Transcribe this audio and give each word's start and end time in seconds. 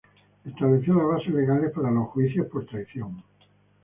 Estableció 0.43 0.95
las 0.95 1.05
bases 1.05 1.31
legales 1.31 1.71
para 1.73 1.91
los 1.91 2.07
juicios 2.07 2.47
por 2.47 2.65
traición. 2.65 3.21